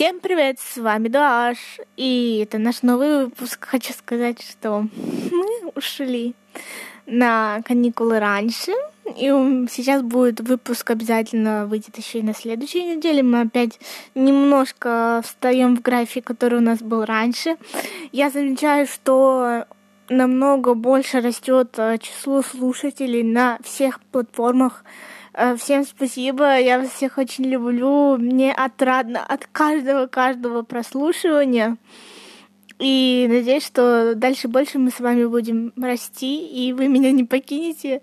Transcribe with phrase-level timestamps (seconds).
[0.00, 1.58] Всем привет, с вами Дуаш,
[1.98, 3.66] и это наш новый выпуск.
[3.66, 4.86] Хочу сказать, что
[5.30, 6.34] мы ушли
[7.04, 8.72] на каникулы раньше,
[9.04, 9.28] и
[9.70, 13.22] сейчас будет выпуск обязательно выйдет еще и на следующей неделе.
[13.22, 13.78] Мы опять
[14.14, 17.58] немножко встаем в график, который у нас был раньше.
[18.10, 19.66] Я замечаю, что
[20.08, 24.82] намного больше растет э, число слушателей на всех платформах.
[25.32, 28.16] Э, всем спасибо, я вас всех очень люблю.
[28.16, 31.76] Мне отрадно от каждого, каждого прослушивания.
[32.78, 38.00] И надеюсь, что дальше больше мы с вами будем расти, и вы меня не покинете.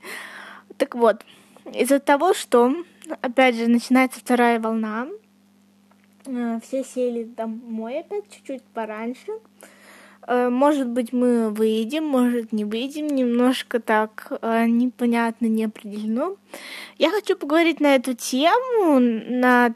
[0.78, 1.26] Так вот,
[1.74, 2.74] из-за того, что,
[3.22, 5.08] опять же, начинается вторая волна,
[6.26, 9.32] э, все сели домой опять чуть-чуть пораньше.
[10.28, 16.36] Э, может быть, мы выйдем, может, не выйдем, немножко так э, непонятно, не определено.
[16.98, 19.74] Я хочу поговорить на эту тему, на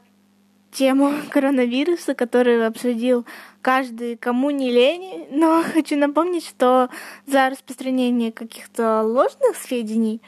[0.72, 3.26] тему коронавируса, который обсудил
[3.62, 6.90] каждый, кому не лень, но хочу напомнить, что
[7.25, 10.22] за распространение каких-то ложных сведений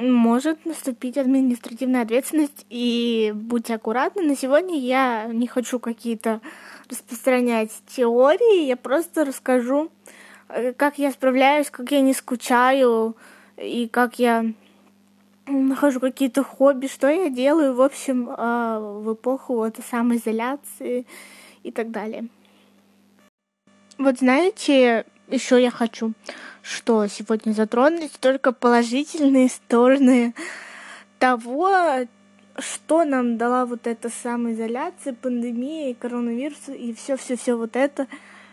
[0.00, 4.22] может наступить административная ответственность, и будьте аккуратны.
[4.22, 6.40] На сегодня я не хочу какие-то
[6.92, 9.90] распространять теории, я просто расскажу,
[10.48, 13.16] э, как я справляюсь, как я не скучаю,
[13.56, 14.44] и как я
[15.46, 21.06] нахожу какие-то хобби, что я делаю, в общем, а, в эпоху вот самоизоляции
[21.62, 22.28] и так далее.
[23.98, 26.12] Вот знаете, еще я хочу,
[26.62, 30.34] что сегодня затронуть только положительные стороны
[31.18, 32.06] того,
[32.58, 38.06] что нам дала вот эта самоизоляция, пандемия, коронавирус и все-все-все вот это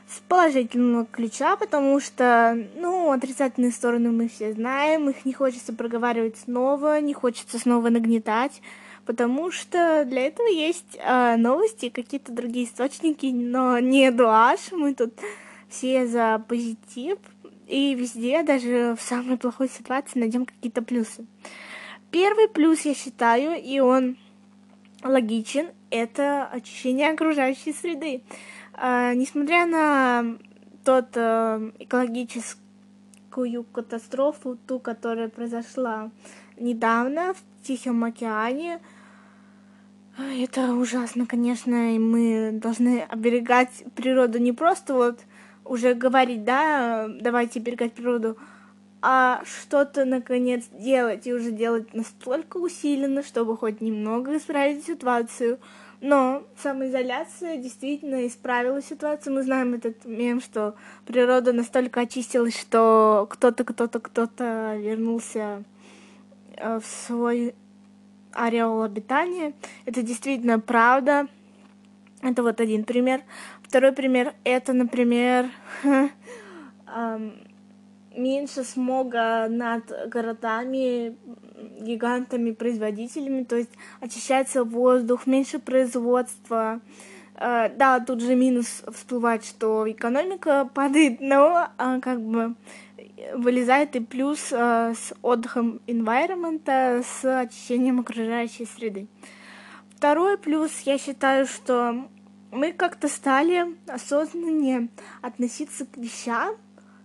[0.08, 6.38] с положительного ключа, потому что, ну, отрицательные стороны мы все знаем, их не хочется проговаривать
[6.38, 8.62] снова, не хочется снова нагнетать,
[9.06, 15.14] потому что для этого есть э, новости, какие-то другие источники, но не дуаш, мы тут
[15.70, 17.20] все за позитив,
[17.68, 21.26] и везде, даже в самой плохой ситуации, найдем какие-то плюсы.
[22.12, 24.18] Первый плюс, я считаю, и он
[25.04, 28.24] логичен, это очищение окружающей среды.
[28.74, 30.38] А, несмотря на
[30.84, 36.12] тот а, экологическую катастрофу, ту, которая произошла
[36.58, 38.80] недавно в Тихом океане,
[40.18, 45.20] это ужасно, конечно, и мы должны оберегать природу не просто вот
[45.64, 48.38] уже говорить, да, давайте оберегать природу,
[49.02, 55.60] а что-то наконец делать и уже делать настолько усиленно, чтобы хоть немного исправить ситуацию.
[56.02, 59.34] Но самоизоляция действительно исправила ситуацию.
[59.34, 65.64] Мы знаем этот мем, что природа настолько очистилась, что кто-то, кто-то, кто-то вернулся
[66.56, 67.54] э, в свой
[68.32, 69.54] ареал обитания.
[69.86, 71.28] Это действительно правда.
[72.22, 73.22] Это вот один пример.
[73.64, 75.50] Второй пример это, например,
[78.20, 81.18] меньше смога над городами,
[81.82, 83.72] гигантами, производителями, то есть
[84.02, 86.82] очищается воздух, меньше производства.
[87.36, 92.56] Э, да, тут же минус всплывает, что экономика падает, но а, как бы
[93.34, 99.08] вылезает и плюс э, с отдыхом environment, с очищением окружающей среды.
[99.96, 102.08] Второй плюс, я считаю, что
[102.52, 104.90] мы как-то стали осознаннее
[105.22, 106.56] относиться к вещам,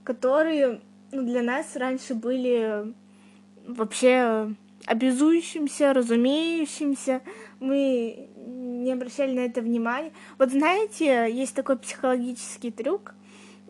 [0.04, 0.80] которые
[1.22, 2.92] для нас раньше были
[3.66, 4.54] вообще
[4.86, 7.22] обязующимся, разумеющимся.
[7.60, 10.12] Мы не обращали на это внимания.
[10.38, 13.14] Вот знаете, есть такой психологический трюк.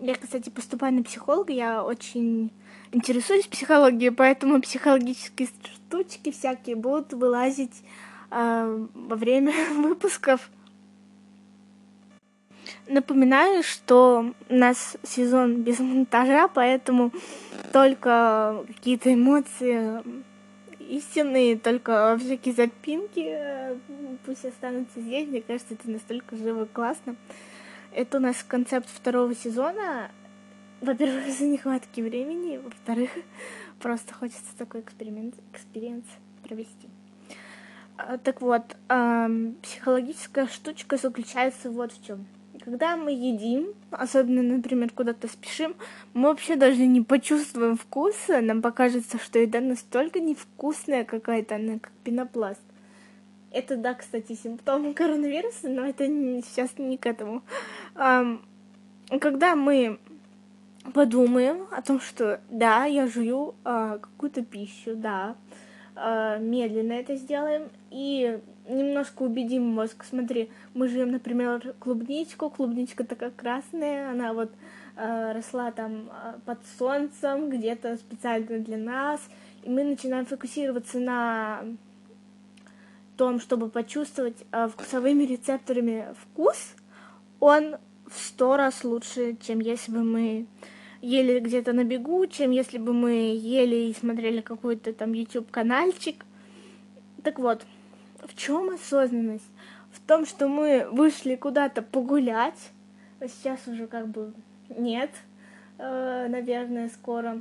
[0.00, 2.50] Я, кстати, поступаю на психолога, я очень
[2.90, 7.84] интересуюсь психологией, поэтому психологические штучки всякие будут вылазить
[8.30, 10.50] э, во время выпусков.
[12.86, 17.12] Напоминаю, что у нас сезон без монтажа, поэтому
[17.72, 20.02] только какие-то эмоции
[20.78, 23.38] истинные, только всякие запинки
[24.26, 25.28] пусть останутся здесь.
[25.28, 27.16] Мне кажется, это настолько живо и классно.
[27.92, 30.10] Это у нас концепт второго сезона.
[30.80, 33.10] Во-первых, из-за нехватки времени, во-вторых,
[33.80, 36.04] просто хочется такой эксперимент, experience
[36.42, 36.88] провести.
[37.96, 38.76] А, так вот,
[39.62, 42.26] психологическая штучка заключается вот в чем
[42.64, 45.76] когда мы едим, особенно, например, куда-то спешим,
[46.14, 51.92] мы вообще даже не почувствуем вкуса, нам покажется, что еда настолько невкусная какая-то, она как
[52.04, 52.62] пенопласт.
[53.50, 57.42] Это, да, кстати, симптом коронавируса, но это сейчас не к этому.
[57.94, 59.98] Когда мы
[60.94, 65.36] подумаем о том, что да, я жую а, какую-то пищу, да,
[65.94, 68.38] а, медленно это сделаем, и
[68.68, 70.04] немножко убедим мозг.
[70.08, 74.52] Смотри, мы живем, например, клубничку, клубничка такая красная, она вот
[74.96, 79.20] э, росла там э, под солнцем, где-то специально для нас,
[79.62, 81.64] и мы начинаем фокусироваться на
[83.16, 86.74] том, чтобы почувствовать э, вкусовыми рецепторами вкус,
[87.40, 87.76] он
[88.06, 90.46] в сто раз лучше, чем если бы мы
[91.00, 96.24] ели где-то на бегу, чем если бы мы ели и смотрели какой-то там YouTube канальчик.
[97.22, 97.66] Так вот,
[98.26, 99.48] в чем осознанность?
[99.92, 102.70] В том, что мы вышли куда-то погулять,
[103.20, 104.32] а сейчас уже как бы
[104.68, 105.10] нет,
[105.78, 107.40] э, наверное, скоро.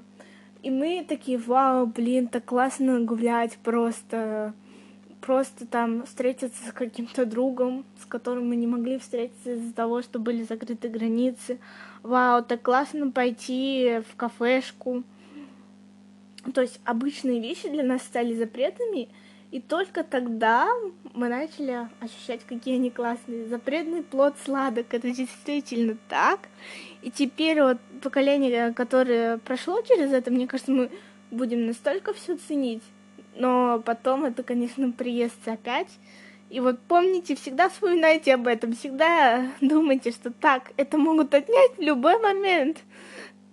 [0.61, 4.53] И мы такие, вау, блин, так классно гулять, просто,
[5.19, 10.19] просто там встретиться с каким-то другом, с которым мы не могли встретиться из-за того, что
[10.19, 11.59] были закрыты границы.
[12.01, 15.03] Вау, так классно пойти в кафешку.
[16.53, 19.09] То есть обычные вещи для нас стали запретными,
[19.53, 20.67] и только тогда
[21.13, 23.45] мы начали ощущать, какие они классные.
[23.45, 26.39] Запретный плод сладок, это действительно так.
[27.03, 30.89] И теперь вот поколение, которое прошло через это, мне кажется, мы
[31.29, 32.81] будем настолько все ценить.
[33.35, 35.99] Но потом это, конечно, приестся опять.
[36.49, 41.81] И вот помните, всегда вспоминайте об этом, всегда думайте, что так, это могут отнять в
[41.81, 42.79] любой момент.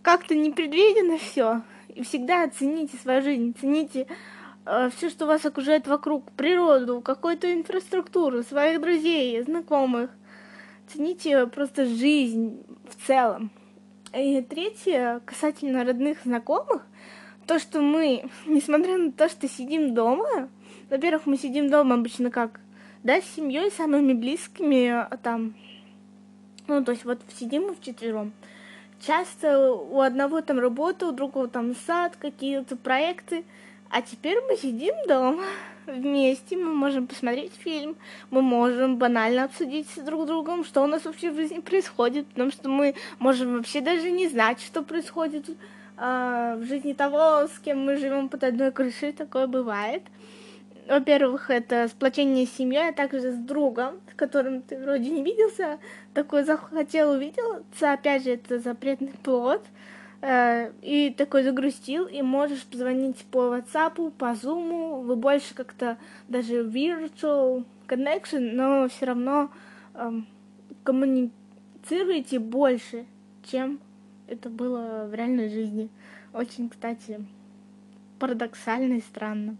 [0.01, 1.61] Как-то непредвиденно все.
[1.95, 4.07] И всегда цените свою жизнь, цените
[4.65, 10.11] все, что вас окружает вокруг, природу, какую-то инфраструктуру, своих друзей, знакомых.
[10.89, 13.51] Цените просто жизнь в целом.
[14.13, 16.83] И третье, касательно родных знакомых,
[17.47, 20.49] то, что мы, несмотря на то, что сидим дома,
[20.89, 22.61] во-первых, мы сидим дома обычно как,
[23.05, 25.55] да, с семьей, самыми близкими, а там,
[26.67, 28.33] ну, то есть вот сидим мы вчетвером.
[29.01, 33.45] Часто у одного там работа, у другого там сад, какие-то проекты,
[33.91, 35.45] а теперь мы сидим дома
[35.87, 37.97] вместе, мы можем посмотреть фильм,
[38.31, 42.51] мы можем банально обсудить с друг другом, что у нас вообще в жизни происходит, потому
[42.51, 45.55] что мы можем вообще даже не знать, что происходит э,
[46.59, 50.03] в жизни того, с кем мы живем под одной крышей, такое бывает.
[50.89, 55.79] Во-первых, это сплочение с семьей, а также с другом, с которым ты вроде не виделся,
[56.15, 59.63] такой захотел увидеться, опять же, это запретный плод.
[60.23, 65.97] И такой загрустил, и можешь позвонить по WhatsApp, по Zoom, вы больше как-то
[66.29, 69.51] даже virtual connection, но все равно
[69.95, 70.27] эм,
[70.85, 73.07] коммуницируете больше,
[73.51, 73.81] чем
[74.29, 75.89] это было в реальной жизни.
[76.35, 77.25] Очень, кстати,
[78.19, 79.57] парадоксально и странно.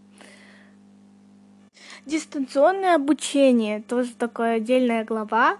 [2.05, 5.57] Дистанционное обучение тоже такая отдельная глава.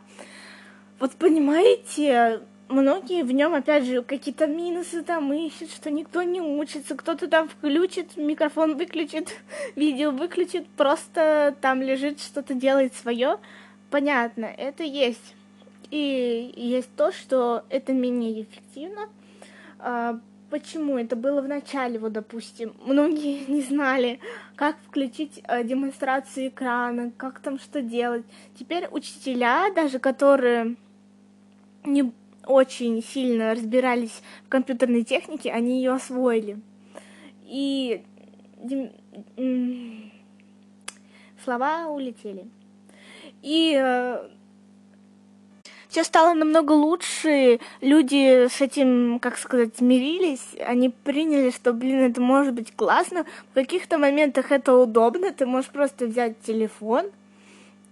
[0.99, 2.41] Вот понимаете,
[2.71, 7.49] многие в нем, опять же, какие-то минусы там ищут, что никто не учится, кто-то там
[7.49, 9.29] включит, микрофон выключит,
[9.75, 13.37] видео выключит, просто там лежит, что-то делает свое.
[13.89, 15.35] Понятно, это есть.
[15.89, 19.09] И есть то, что это менее эффективно.
[19.79, 20.19] А,
[20.49, 20.97] почему?
[20.97, 24.19] Это было в начале, вот, допустим, многие не знали,
[24.55, 28.23] как включить э, демонстрацию экрана, как там что делать.
[28.57, 30.77] Теперь учителя, даже которые
[31.83, 32.13] не
[32.45, 36.59] очень сильно разбирались в компьютерной технике, они ее освоили.
[37.45, 38.03] И
[41.43, 42.47] слова улетели.
[43.41, 44.29] И э,
[45.91, 52.21] все стало намного лучше, люди с этим, как сказать, смирились, они приняли, что, блин, это
[52.21, 57.07] может быть классно, в каких-то моментах это удобно, ты можешь просто взять телефон,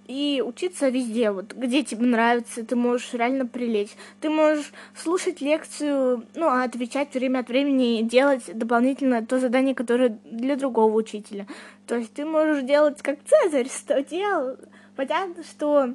[0.10, 3.92] и учиться везде, вот где тебе нравится, ты можешь реально прилечь.
[4.20, 9.76] Ты можешь слушать лекцию, ну, а отвечать время от времени и делать дополнительно то задание,
[9.76, 11.46] которое для другого учителя.
[11.86, 14.58] То есть ты можешь делать как Цезарь, что делал.
[14.96, 15.94] Понятно, что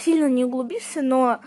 [0.00, 1.38] сильно не углубишься, но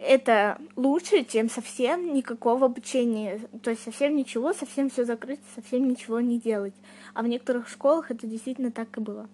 [0.00, 3.40] это лучше, чем совсем никакого обучения.
[3.64, 6.74] То есть совсем ничего, совсем все закрыть, совсем ничего не делать.
[7.14, 9.28] А в некоторых школах это действительно так и было.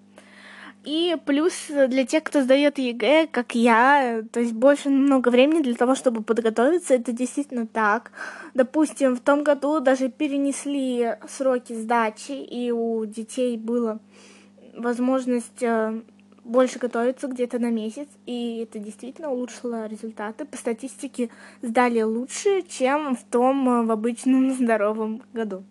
[0.88, 5.74] И плюс для тех, кто сдает ЕГЭ, как я, то есть больше много времени для
[5.74, 8.10] того, чтобы подготовиться, это действительно так.
[8.54, 13.98] Допустим, в том году даже перенесли сроки сдачи, и у детей была
[14.74, 16.00] возможность э,
[16.42, 20.46] больше готовиться где-то на месяц, и это действительно улучшило результаты.
[20.46, 21.28] По статистике
[21.60, 25.64] сдали лучше, чем в том э, в обычном здоровом году.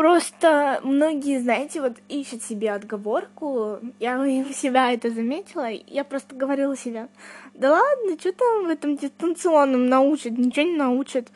[0.00, 3.80] Просто многие, знаете, вот ищут себе отговорку.
[3.98, 5.68] Я у себя это заметила.
[5.68, 7.08] Я просто говорила себе,
[7.52, 11.28] да ладно, что там в этом дистанционном научат, ничего не научат.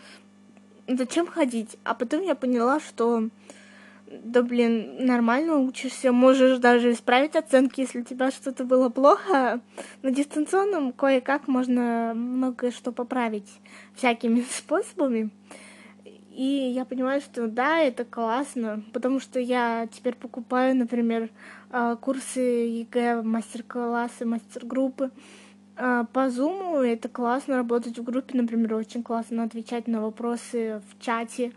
[0.89, 1.77] Зачем ходить?
[1.85, 3.29] А потом я поняла, что
[4.07, 9.61] да блин, нормально учишься, можешь даже исправить оценки, если у тебя что-то было плохо.
[10.01, 13.61] На дистанционном кое-как можно многое что поправить
[13.95, 15.29] всякими способами.
[16.35, 21.31] И я понимаю, что да, это классно, потому что я теперь покупаю, например,
[21.71, 25.13] а, курсы ЕГЭ, мастер-классы, мастер-группы.
[25.77, 31.01] А, по Zoom это классно работать в группе, например, очень классно отвечать на вопросы в
[31.01, 31.53] чате.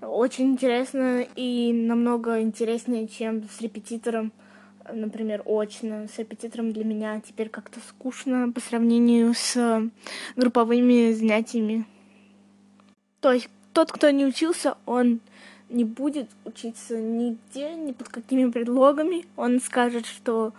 [0.00, 4.32] Очень интересно и намного интереснее, чем с репетитором,
[4.92, 6.06] например, очно.
[6.06, 9.90] С репетитором для меня теперь как-то скучно по сравнению с
[10.36, 11.84] групповыми занятиями.
[13.20, 15.20] То есть тот, кто не учился, он
[15.68, 19.26] не будет учиться нигде, ни под какими предлогами.
[19.36, 20.52] Он скажет, что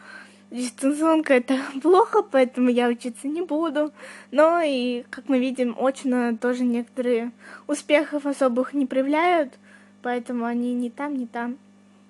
[0.50, 3.92] дистанционка это плохо, поэтому я учиться не буду.
[4.32, 7.32] Но и, как мы видим, очно тоже некоторые
[7.68, 9.54] успехов особых не проявляют,
[10.02, 11.58] поэтому они ни там, ни там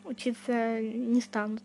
[0.06, 1.64] учиться не станут.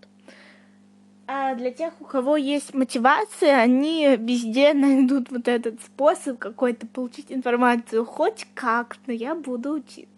[1.28, 7.33] А для тех, у кого есть мотивация, они везде найдут вот этот способ какой-то получить
[7.33, 10.09] информацию хоть как-то, я буду учиться.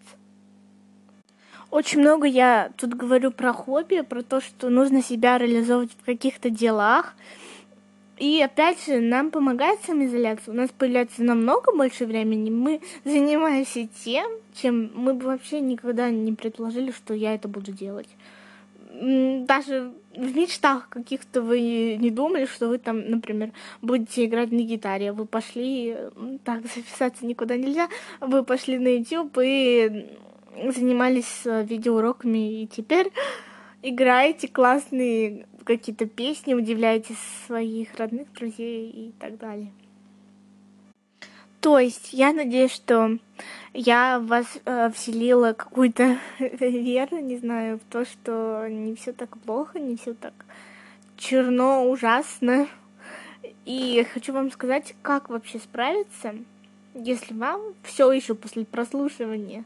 [1.71, 6.49] Очень много я тут говорю про хобби, про то, что нужно себя реализовывать в каких-то
[6.49, 7.15] делах.
[8.17, 10.51] И опять же, нам помогает самоизоляция.
[10.51, 12.49] У нас появляется намного больше времени.
[12.49, 18.09] Мы занимаемся тем, чем мы бы вообще никогда не предположили, что я это буду делать.
[18.91, 25.11] Даже в мечтах каких-то вы не думали, что вы там, например, будете играть на гитаре.
[25.11, 25.95] Вы пошли,
[26.43, 27.87] так, записаться никуда нельзя,
[28.19, 30.07] вы пошли на YouTube и
[30.75, 33.11] занимались э, видеоуроками, и теперь
[33.81, 39.71] играете классные какие-то песни, удивляете своих родных, друзей и так далее.
[41.61, 43.17] То есть я надеюсь, что
[43.73, 49.37] я в вас э, вселила какую-то веру, не знаю, в то, что не все так
[49.39, 50.33] плохо, не все так
[51.17, 52.67] черно, ужасно.
[53.65, 56.35] И хочу вам сказать, как вообще справиться,
[56.93, 59.63] если вам все еще после прослушивания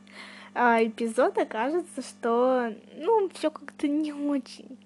[0.54, 4.78] а, эпизода кажется, что, ну, все как-то не очень.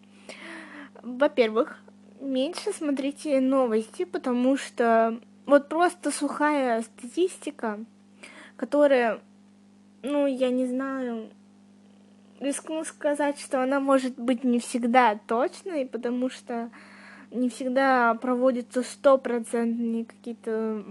[1.01, 1.79] Во-первых,
[2.19, 7.79] меньше смотрите новости, потому что вот просто сухая статистика,
[8.57, 9.21] которая,
[10.03, 11.29] ну, я не знаю,
[12.39, 16.69] рискну сказать, что она может быть не всегда точной, потому что
[17.31, 20.83] не всегда проводятся стопроцентные какие-то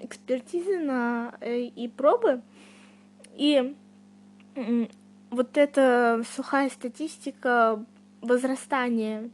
[0.00, 2.40] экспертизы на э, и пробы.
[3.34, 3.76] И
[5.30, 7.84] вот эта сухая статистика
[8.20, 9.30] возрастания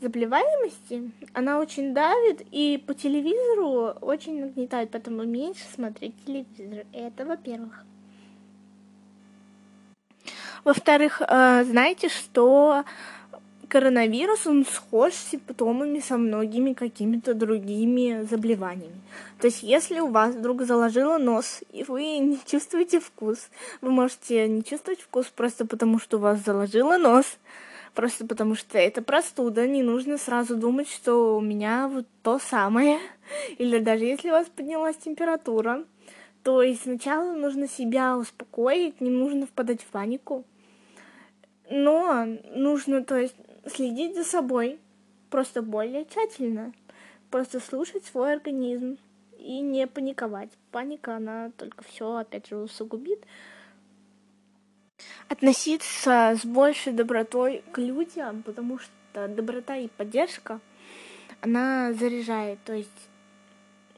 [0.00, 6.84] заболеваемости, она очень давит и по телевизору очень нагнетает, поэтому меньше смотреть телевизор.
[6.92, 7.84] Это во-первых.
[10.64, 12.84] Во-вторых, э, знаете, что
[13.68, 19.00] коронавирус, он схож с симптомами со многими какими-то другими заболеваниями.
[19.38, 23.48] То есть, если у вас вдруг заложило нос, и вы не чувствуете вкус,
[23.80, 27.38] вы можете не чувствовать вкус просто потому, что у вас заложило нос,
[27.96, 32.98] просто потому что это простуда, не нужно сразу думать, что у меня вот то самое.
[33.58, 35.84] Или даже если у вас поднялась температура,
[36.44, 40.44] то есть сначала нужно себя успокоить, не нужно впадать в панику.
[41.70, 43.34] Но нужно, то есть,
[43.66, 44.78] следить за собой
[45.30, 46.72] просто более тщательно.
[47.30, 48.98] Просто слушать свой организм
[49.38, 50.50] и не паниковать.
[50.70, 53.24] Паника, она только все, опять же, усугубит.
[55.28, 60.60] Относиться с большей добротой к людям, потому что доброта и поддержка,
[61.40, 62.58] она заряжает.
[62.64, 63.08] То есть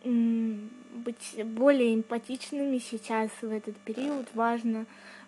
[0.04, 4.86] быть более эмпатичными сейчас в этот период важно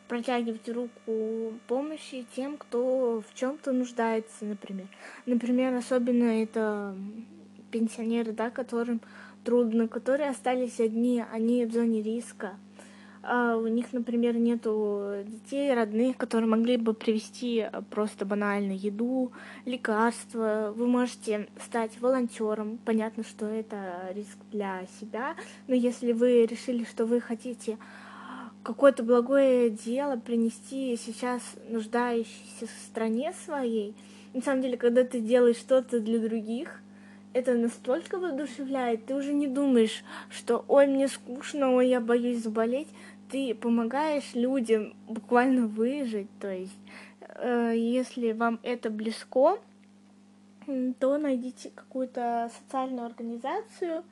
[0.08, 4.86] протягивать руку помощи тем, кто в чем-то нуждается, например.
[5.26, 6.96] Например, особенно это
[7.70, 9.00] пенсионеры, да, которым
[9.44, 12.58] трудно, которые остались одни, они в зоне риска.
[13.22, 19.32] А у них, например, нету детей, родных, которые могли бы привезти просто банально еду,
[19.66, 20.72] лекарства.
[20.74, 22.78] Вы можете стать волонтером.
[22.84, 25.36] Понятно, что это риск для себя,
[25.68, 27.76] но если вы решили, что вы хотите
[28.62, 33.94] какое-то благое дело принести сейчас нуждающейся стране своей.
[34.32, 36.80] На самом деле, когда ты делаешь что-то для других,
[37.32, 42.88] это настолько воодушевляет, ты уже не думаешь, что ой, мне скучно, ой, я боюсь заболеть.
[43.30, 46.28] Ты помогаешь людям буквально выжить.
[46.40, 46.78] То есть,
[47.20, 49.58] э, если вам это близко,
[50.98, 54.04] то найдите какую-то социальную организацию,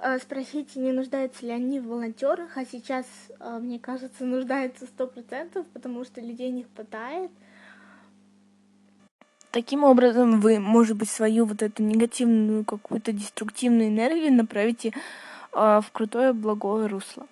[0.00, 3.06] Э, спросите, не нуждаются ли они в волонтерах, а сейчас,
[3.40, 7.30] э, мне кажется, нуждаются сто процентов, потому что людей не хватает.
[9.50, 14.92] Таким образом, вы, может быть, свою вот эту негативную, какую-то деструктивную энергию направите
[15.52, 17.26] э, в крутое, благое русло.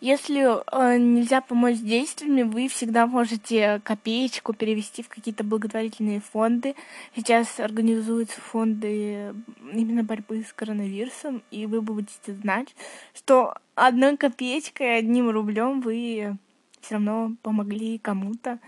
[0.00, 6.74] Если э, нельзя помочь действиями, вы всегда можете копеечку перевести в какие-то благотворительные фонды.
[7.14, 9.34] Сейчас организуются фонды
[9.72, 12.74] именно борьбы с коронавирусом, и вы будете знать,
[13.14, 16.36] что одной копеечкой, одним рублем вы
[16.80, 18.58] все равно помогли кому-то.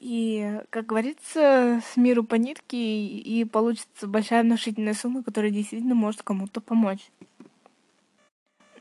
[0.00, 6.22] И, как говорится, с миру по нитке, и получится большая внушительная сумма, которая действительно может
[6.22, 7.10] кому-то помочь.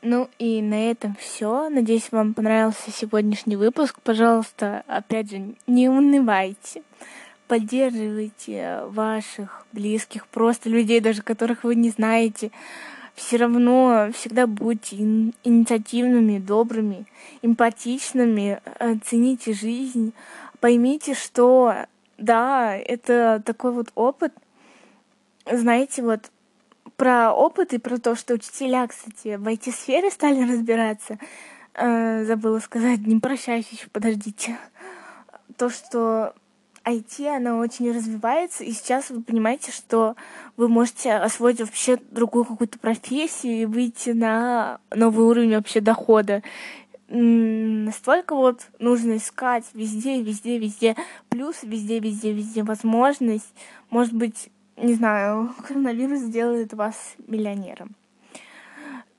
[0.02, 1.70] Ну и на этом все.
[1.70, 4.00] Надеюсь, вам понравился сегодняшний выпуск.
[4.04, 6.84] Пожалуйста, опять же, не унывайте.
[7.48, 12.52] Поддерживайте ваших близких, просто людей, даже которых вы не знаете.
[13.16, 17.06] Все равно всегда будьте инициативными, добрыми,
[17.42, 18.62] эмпатичными,
[19.06, 20.14] цените жизнь.
[20.60, 21.74] Поймите, что
[22.18, 24.34] да, это такой вот опыт.
[25.50, 26.30] Знаете, вот
[26.98, 31.20] про опыт и про то, что учителя, кстати, в IT-сфере стали разбираться.
[31.74, 34.58] Э, забыла сказать, не прощаюсь еще, подождите.
[35.58, 36.34] То, что
[36.84, 40.16] IT, она очень развивается, и сейчас вы понимаете, что
[40.56, 46.42] вы можете освоить вообще другую какую-то профессию и выйти на новый уровень вообще дохода.
[47.10, 50.96] Настолько вот нужно искать везде, везде, везде
[51.30, 53.54] плюс, везде, везде, везде возможность.
[53.90, 57.96] Может быть, не знаю, коронавирус сделает вас миллионером.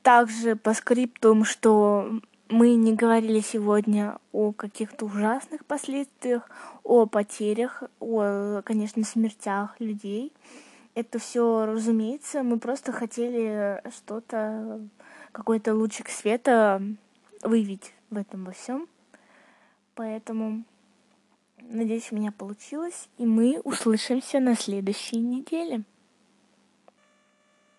[0.02, 6.48] Также по скриптум, что мы не говорили сегодня о каких-то ужасных последствиях,
[6.82, 10.32] о потерях, о, конечно, смертях людей.
[10.94, 14.80] Это все, разумеется, мы просто хотели что-то,
[15.32, 16.82] какой-то лучик света
[17.42, 18.88] выявить в этом во всем.
[19.94, 20.64] Поэтому
[21.70, 25.84] Надеюсь, у меня получилось, и мы услышимся на следующей неделе.